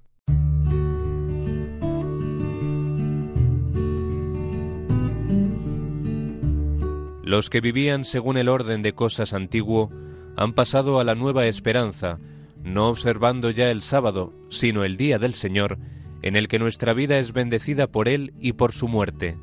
[7.22, 9.92] Los que vivían según el orden de cosas antiguo
[10.36, 12.18] han pasado a la nueva esperanza,
[12.64, 15.78] no observando ya el sábado, sino el día del Señor,
[16.22, 19.38] en el que nuestra vida es bendecida por Él y por su muerte.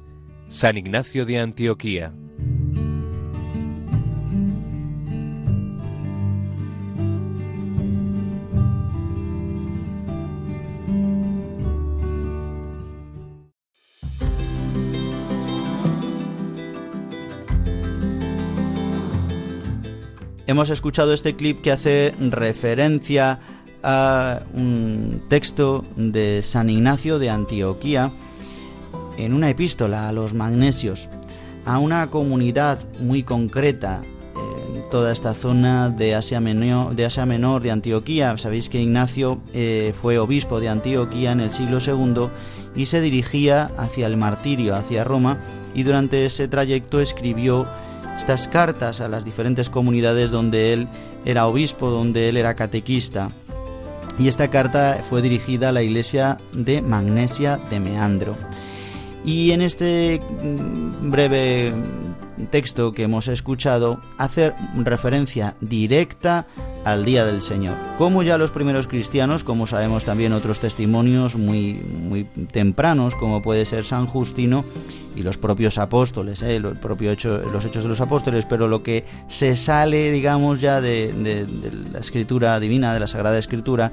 [0.50, 2.14] San Ignacio de Antioquía.
[20.48, 23.40] Hemos escuchado este clip que hace referencia
[23.82, 28.12] a un texto de San Ignacio de Antioquía
[29.18, 31.10] en una epístola a los magnesios,
[31.66, 34.04] a una comunidad muy concreta
[34.76, 38.38] en toda esta zona de Asia Menor de, Asia Menor, de Antioquía.
[38.38, 42.28] Sabéis que Ignacio eh, fue obispo de Antioquía en el siglo II
[42.76, 45.40] y se dirigía hacia el martirio, hacia Roma,
[45.74, 47.66] y durante ese trayecto escribió
[48.18, 50.88] estas cartas a las diferentes comunidades donde él
[51.26, 53.32] era obispo, donde él era catequista.
[54.18, 58.36] Y esta carta fue dirigida a la iglesia de Magnesia de Meandro.
[59.26, 61.74] Y en este mm, breve
[62.52, 66.46] texto que hemos escuchado hace referencia directa
[66.86, 67.76] al día del Señor.
[67.98, 73.66] Como ya los primeros cristianos, como sabemos también otros testimonios muy, muy tempranos, como puede
[73.66, 74.64] ser San Justino
[75.16, 76.60] y los propios apóstoles, ¿eh?
[76.60, 80.80] los, propio hecho, los hechos de los apóstoles, pero lo que se sale, digamos, ya
[80.80, 81.48] de
[81.92, 83.92] la escritura divina, de la Sagrada Escritura,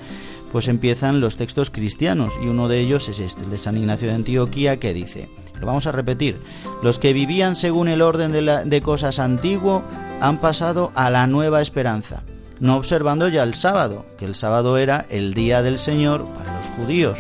[0.53, 4.09] pues empiezan los textos cristianos y uno de ellos es este, el de San Ignacio
[4.09, 6.37] de Antioquía, que dice, lo vamos a repetir,
[6.83, 9.83] los que vivían según el orden de, la, de cosas antiguo
[10.21, 12.23] han pasado a la nueva esperanza
[12.63, 16.69] no observando ya el sábado, que el sábado era el día del Señor para los
[16.69, 17.19] judíos.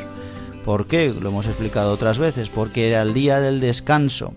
[0.64, 1.12] ¿Por qué?
[1.12, 4.34] Lo hemos explicado otras veces, porque era el día del descanso.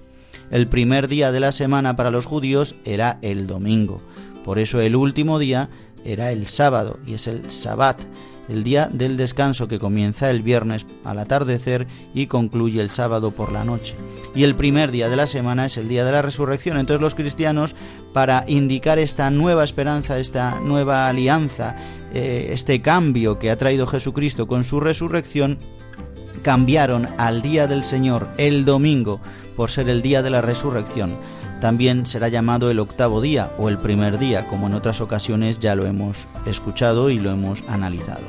[0.49, 4.01] El primer día de la semana para los judíos era el domingo.
[4.43, 5.69] Por eso el último día
[6.03, 8.01] era el sábado y es el sabbat,
[8.49, 13.51] el día del descanso que comienza el viernes al atardecer y concluye el sábado por
[13.51, 13.95] la noche.
[14.33, 16.77] Y el primer día de la semana es el día de la resurrección.
[16.77, 17.75] Entonces los cristianos,
[18.13, 21.75] para indicar esta nueva esperanza, esta nueva alianza,
[22.13, 25.57] eh, este cambio que ha traído Jesucristo con su resurrección,
[26.41, 29.19] cambiaron al día del Señor, el domingo,
[29.55, 31.17] por ser el día de la resurrección.
[31.59, 35.75] También será llamado el octavo día o el primer día, como en otras ocasiones ya
[35.75, 38.21] lo hemos escuchado y lo hemos analizado.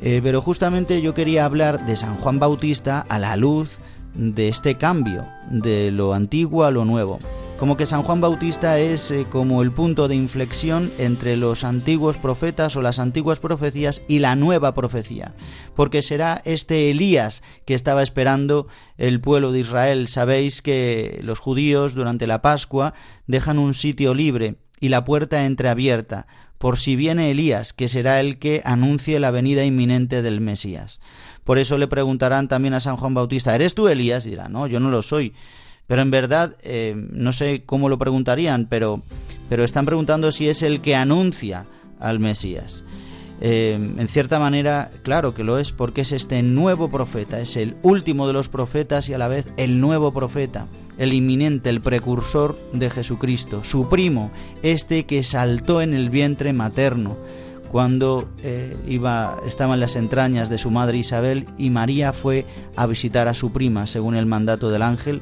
[0.00, 3.78] Eh, pero justamente yo quería hablar de San Juan Bautista a la luz
[4.14, 7.18] de este cambio, de lo antiguo a lo nuevo.
[7.58, 12.16] Como que San Juan Bautista es eh, como el punto de inflexión entre los antiguos
[12.16, 15.34] profetas o las antiguas profecías y la nueva profecía,
[15.74, 20.06] porque será este Elías que estaba esperando el pueblo de Israel.
[20.06, 22.94] Sabéis que los judíos durante la Pascua
[23.26, 26.28] dejan un sitio libre y la puerta entreabierta,
[26.58, 31.00] por si viene Elías, que será el que anuncie la venida inminente del Mesías.
[31.42, 34.26] Por eso le preguntarán también a San Juan Bautista, ¿eres tú Elías?
[34.26, 35.34] Y dirá, no, yo no lo soy
[35.88, 39.02] Pero en verdad, eh, no sé cómo lo preguntarían, pero,
[39.48, 41.66] pero están preguntando si es el que anuncia
[41.98, 42.84] al Mesías.
[43.40, 47.76] Eh, en cierta manera, claro que lo es, porque es este nuevo profeta, es el
[47.82, 50.66] último de los profetas y a la vez el nuevo profeta,
[50.98, 54.30] el inminente, el precursor de Jesucristo, su primo,
[54.62, 57.16] este que saltó en el vientre materno
[57.70, 62.86] cuando eh, iba, estaba en las entrañas de su madre Isabel y María fue a
[62.86, 65.20] visitar a su prima, según el mandato del ángel,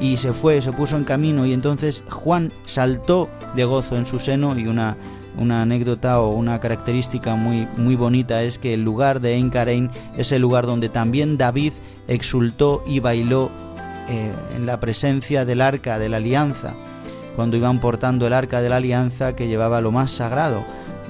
[0.00, 4.18] y se fue, se puso en camino y entonces Juan saltó de gozo en su
[4.20, 4.96] seno y una
[5.38, 10.32] una anécdota o una característica muy, muy bonita es que el lugar de Encarein es
[10.32, 11.72] el lugar donde también David
[12.08, 13.50] exultó y bailó
[14.08, 16.74] eh, en la presencia del arca de la alianza,
[17.36, 20.64] cuando iban portando el arca de la alianza que llevaba lo más sagrado,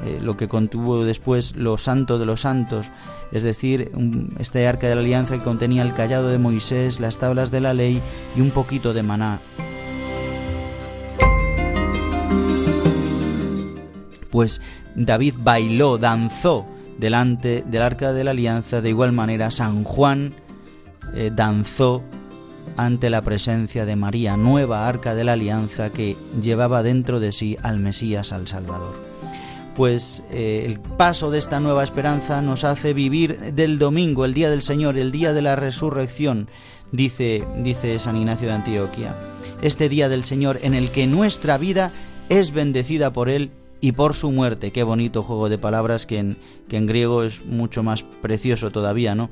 [0.05, 2.91] eh, lo que contuvo después lo santo de los santos,
[3.33, 3.91] es decir,
[4.39, 7.75] este arca de la alianza que contenía el callado de Moisés, las tablas de la
[7.75, 8.01] ley
[8.37, 9.41] y un poquito de maná.
[14.31, 14.61] pues
[14.95, 16.65] David bailó, danzó
[16.99, 20.35] delante del arca de la alianza, de igual manera San Juan
[21.15, 22.05] eh, danzó
[22.77, 27.57] ante la presencia de María, nueva arca de la alianza que llevaba dentro de sí
[27.63, 29.08] al Mesías, al Salvador.
[29.79, 34.51] Pues eh, el paso de esta nueva esperanza nos hace vivir del domingo, el día
[34.51, 36.49] del Señor, el día de la resurrección,
[36.91, 39.17] dice, dice San Ignacio de Antioquía.
[39.63, 41.93] Este día del Señor en el que nuestra vida
[42.29, 44.73] es bendecida por Él y por su muerte.
[44.73, 46.35] Qué bonito juego de palabras que
[46.69, 49.31] que en griego es mucho más precioso todavía, ¿no?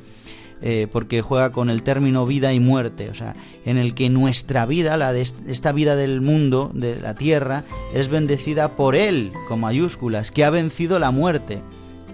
[0.62, 3.36] Eh, porque juega con el término vida y muerte, o sea,
[3.66, 8.08] en el que nuestra vida, la de esta vida del mundo, de la tierra, es
[8.08, 11.60] bendecida por Él, con mayúsculas, que ha vencido la muerte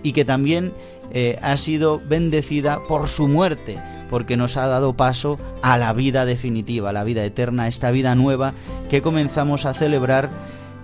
[0.02, 0.72] y que también
[1.12, 3.78] eh, ha sido bendecida por su muerte,
[4.10, 8.54] porque nos ha dado paso a la vida definitiva, la vida eterna, esta vida nueva
[8.90, 10.30] que comenzamos a celebrar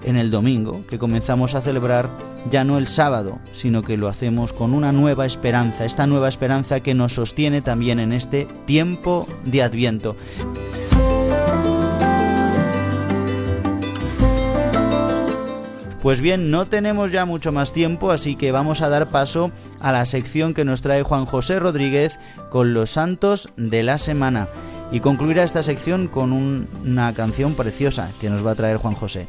[0.03, 2.11] en el domingo, que comenzamos a celebrar
[2.51, 6.81] ya no el sábado, sino que lo hacemos con una nueva esperanza, esta nueva esperanza
[6.81, 10.17] que nos sostiene también en este tiempo de Adviento.
[16.03, 19.91] Pues bien, no tenemos ya mucho más tiempo, así que vamos a dar paso a
[19.91, 22.19] la sección que nos trae Juan José Rodríguez
[22.51, 24.49] con los santos de la semana.
[24.91, 29.29] Y concluirá esta sección con una canción preciosa que nos va a traer Juan José.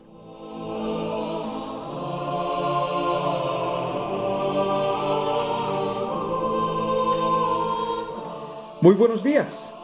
[8.81, 9.75] Muy buenos días.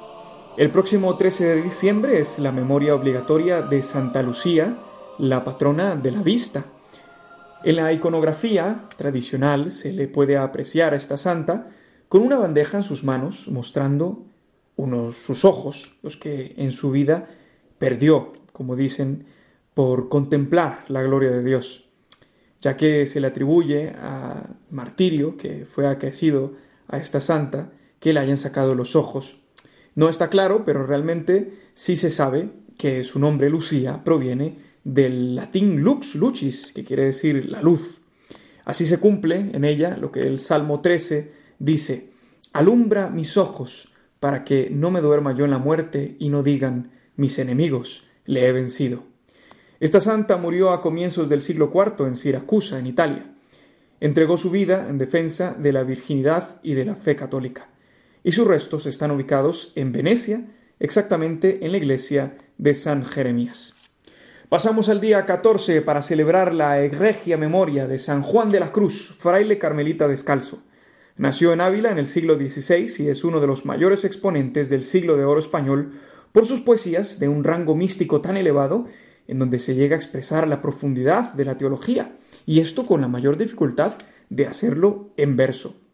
[0.58, 4.80] El próximo 13 de diciembre es la memoria obligatoria de Santa Lucía,
[5.20, 6.66] la patrona de la vista.
[7.64, 11.70] En la iconografía tradicional se le puede apreciar a esta santa
[12.10, 14.26] con una bandeja en sus manos mostrando
[14.78, 17.28] unos sus ojos, los que en su vida
[17.78, 19.28] perdió, como dicen,
[19.76, 21.88] por contemplar la gloria de Dios,
[22.62, 26.54] ya que se le atribuye a martirio que fue acaecido
[26.88, 29.38] a esta santa que le hayan sacado los ojos.
[29.96, 35.82] No está claro, pero realmente sí se sabe que su nombre Lucía proviene del latín
[35.82, 38.00] lux lucis, que quiere decir la luz.
[38.64, 42.12] Así se cumple en ella lo que el Salmo 13 dice,
[42.54, 46.92] alumbra mis ojos para que no me duerma yo en la muerte y no digan
[47.16, 49.04] mis enemigos le he vencido.
[49.80, 53.34] Esta santa murió a comienzos del siglo IV en Siracusa, en Italia.
[54.00, 57.70] Entregó su vida en defensa de la virginidad y de la fe católica
[58.28, 60.44] y sus restos están ubicados en Venecia,
[60.82, 63.74] exactamente en la iglesia de San Jeremías.
[64.50, 69.16] Pasamos al día 14 para celebrar la egregia memoria de San Juan de la Cruz,
[69.18, 70.62] fraile carmelita descalzo.
[71.16, 74.84] Nació en Ávila en el siglo XVI y es uno de los mayores exponentes del
[74.84, 75.94] siglo de oro español
[76.34, 78.88] por sus poesías de un rango místico tan elevado
[79.30, 83.08] en donde se llega a expresar la profundidad de la teología, y esto con la
[83.08, 83.94] mayor dificultad
[84.30, 85.87] de hacerlo en verso.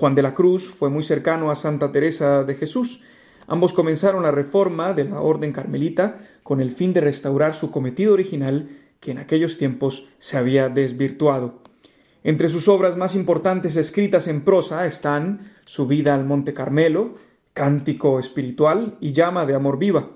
[0.00, 3.02] Juan de la Cruz fue muy cercano a Santa Teresa de Jesús.
[3.46, 8.14] Ambos comenzaron la reforma de la Orden Carmelita con el fin de restaurar su cometido
[8.14, 11.58] original que en aquellos tiempos se había desvirtuado.
[12.24, 17.16] Entre sus obras más importantes escritas en prosa están Su vida al Monte Carmelo,
[17.52, 20.12] Cántico espiritual y Llama de amor viva.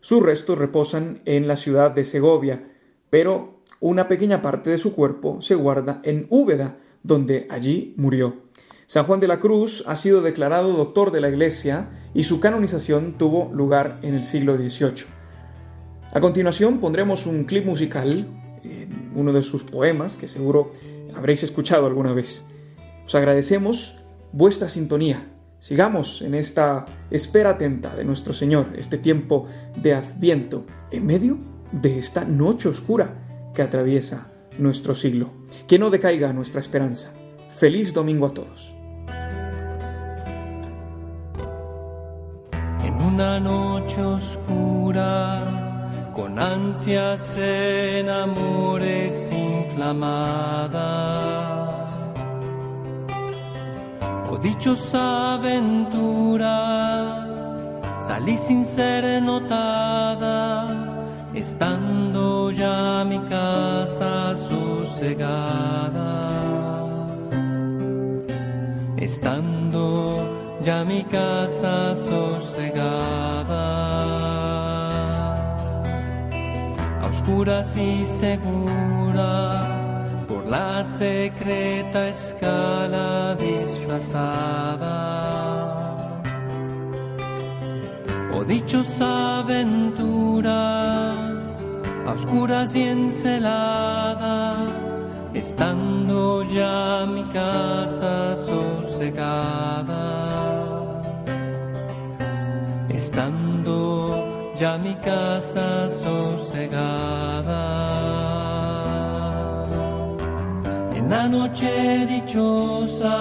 [0.00, 2.72] sus restos reposan en la ciudad de Segovia,
[3.08, 8.45] pero una pequeña parte de su cuerpo se guarda en Úbeda, donde allí murió.
[8.88, 13.18] San Juan de la Cruz ha sido declarado doctor de la Iglesia y su canonización
[13.18, 15.06] tuvo lugar en el siglo XVIII.
[16.12, 18.28] A continuación pondremos un clip musical,
[19.16, 20.70] uno de sus poemas que seguro
[21.16, 22.46] habréis escuchado alguna vez.
[23.04, 23.98] Os agradecemos
[24.30, 25.32] vuestra sintonía.
[25.58, 29.46] Sigamos en esta espera atenta de nuestro Señor, este tiempo
[29.82, 31.38] de adviento, en medio
[31.72, 35.32] de esta noche oscura que atraviesa nuestro siglo.
[35.66, 37.12] Que no decaiga nuestra esperanza.
[37.50, 38.75] Feliz domingo a todos.
[43.16, 45.42] Una noche oscura,
[46.12, 50.90] con ansias en amores inflamada,
[54.30, 56.56] o dichosa aventura,
[58.02, 60.66] salí sin ser notada
[61.32, 66.12] estando ya mi casa sosegada,
[68.98, 70.35] estando
[70.66, 73.66] ya mi casa sosegada,
[77.02, 79.62] a oscuras y segura
[80.26, 84.96] por la secreta escala disfrazada.
[88.34, 91.12] Oh dichosa aventura,
[92.08, 94.56] a oscuras y encelada,
[95.32, 100.25] estando ya mi casa sosegada,
[103.16, 107.64] estando ya mi casa sosegada.
[110.94, 113.16] En la noche dichosa,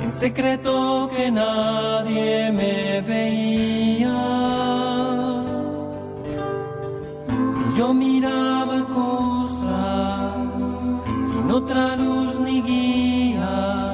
[0.00, 4.18] en secreto que nadie me veía.
[7.62, 10.34] Y yo miraba cosa
[11.28, 13.92] sin otra luz ni guía,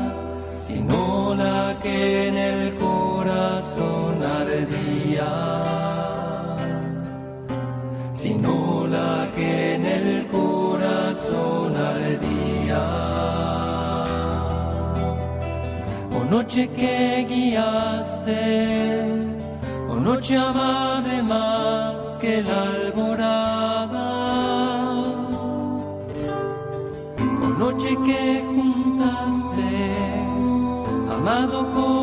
[0.59, 2.82] sino la que en el
[5.23, 6.57] ardía,
[8.15, 13.13] sino la que en el corazón ardía.
[16.33, 18.45] noche que guiaste,
[19.91, 24.09] oh noche amable más que la alborada,
[27.45, 29.73] oh noche que juntaste,
[31.15, 32.02] amado con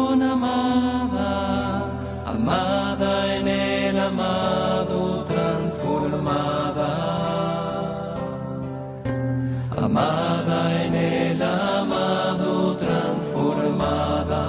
[9.89, 14.43] amada en el amado transformada.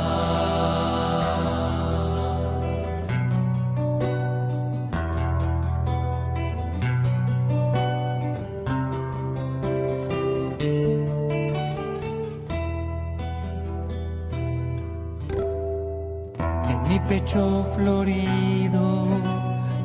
[16.69, 19.07] En mi pecho florido,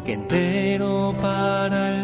[0.05, 1.94] que entero para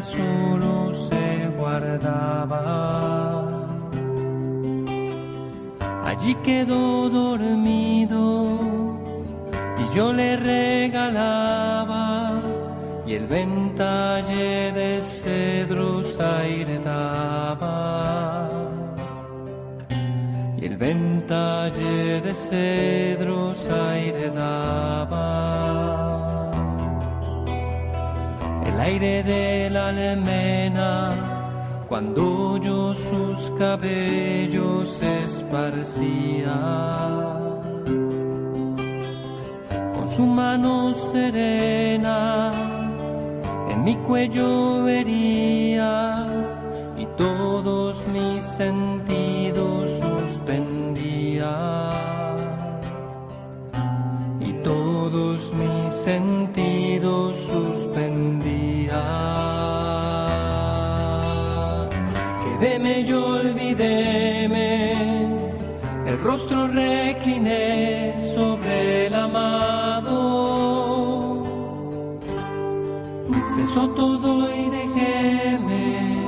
[6.21, 8.59] Allí quedó dormido
[9.79, 12.33] y yo le regalaba
[13.07, 18.51] y el ventalle de cedros aire daba.
[20.59, 25.41] Y el ventalle de cedros aire daba.
[28.63, 31.30] El aire de la almena
[31.91, 36.57] cuando yo sus cabellos esparcía.
[39.93, 42.53] Con su mano serena
[43.71, 46.27] en mi cuello vería
[46.97, 51.89] y todos mis sentidos suspendía.
[54.39, 57.80] Y todos mis sentidos suspendía.
[62.61, 64.83] Quedéme yo olvidéme,
[66.05, 70.13] el rostro recliné sobre el amado.
[73.55, 76.19] Cesó todo y dejéme,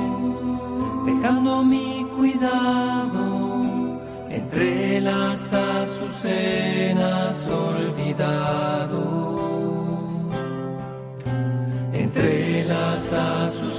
[1.06, 9.04] dejando mi cuidado entre las azucenas olvidado.
[11.92, 13.73] Entre las azucenas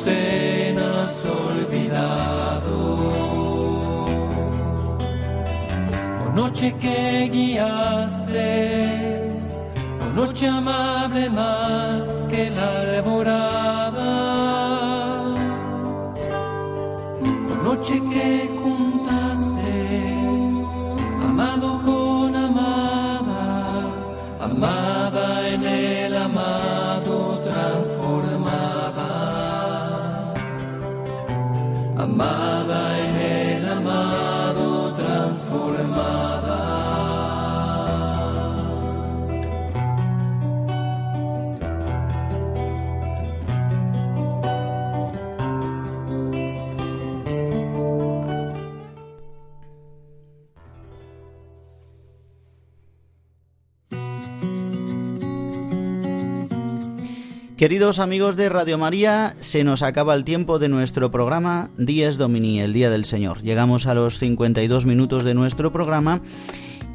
[6.55, 8.39] noche que guiaste,
[10.15, 14.13] noche amable más que que la alborada.
[17.61, 18.54] Noche que
[57.65, 62.59] Queridos amigos de Radio María, se nos acaba el tiempo de nuestro programa Días Domini,
[62.59, 63.41] el Día del Señor.
[63.41, 66.21] Llegamos a los 52 minutos de nuestro programa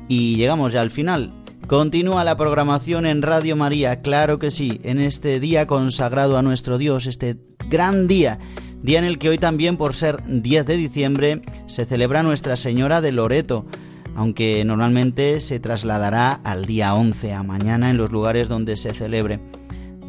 [0.07, 1.33] y llegamos ya al final.
[1.67, 6.79] Continúa la programación en Radio María, claro que sí, en este día consagrado a nuestro
[6.79, 7.37] Dios, este
[7.69, 8.39] gran día,
[8.81, 13.01] día en el que hoy también por ser 10 de diciembre se celebra Nuestra Señora
[13.01, 13.67] de Loreto,
[14.15, 19.41] aunque normalmente se trasladará al día 11, a mañana en los lugares donde se celebre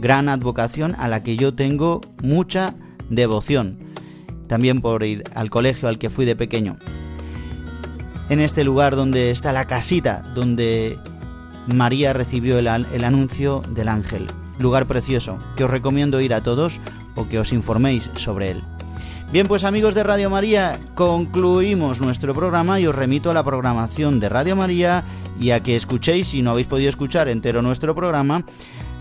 [0.01, 2.73] gran advocación a la que yo tengo mucha
[3.09, 3.77] devoción,
[4.47, 6.77] también por ir al colegio al que fui de pequeño.
[8.29, 10.97] En este lugar donde está la casita, donde
[11.67, 14.27] María recibió el, el anuncio del ángel.
[14.57, 16.79] Lugar precioso, que os recomiendo ir a todos
[17.15, 18.63] o que os informéis sobre él.
[19.31, 24.19] Bien, pues amigos de Radio María, concluimos nuestro programa y os remito a la programación
[24.19, 25.05] de Radio María
[25.39, 28.43] y a que escuchéis, si no habéis podido escuchar entero nuestro programa,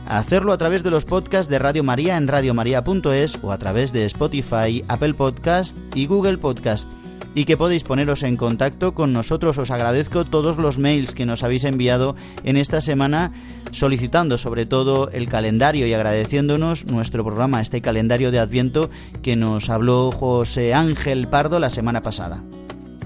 [0.06, 4.04] hacerlo a través de los podcasts de Radio María en radiomaria.es o a través de
[4.06, 6.88] Spotify, Apple Podcast y Google Podcast.
[7.34, 9.56] Y que podéis poneros en contacto con nosotros.
[9.58, 13.32] Os agradezco todos los mails que nos habéis enviado en esta semana,
[13.70, 18.90] solicitando sobre todo el calendario y agradeciéndonos nuestro programa, este calendario de Adviento
[19.22, 22.42] que nos habló José Ángel Pardo la semana pasada.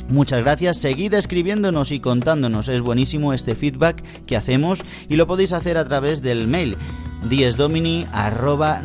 [0.08, 5.52] Muchas gracias, seguid escribiéndonos y contándonos, es buenísimo este feedback que hacemos y lo podéis
[5.52, 6.76] hacer a través del mail
[7.28, 8.82] diesdomini arroba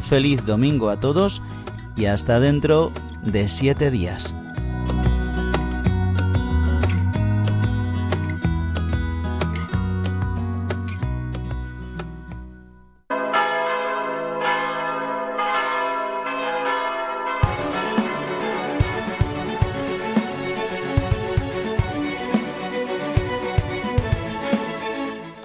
[0.00, 1.42] Feliz domingo a todos
[1.96, 2.90] y hasta dentro
[3.22, 4.34] de siete días.